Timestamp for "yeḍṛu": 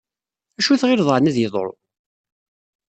1.39-1.73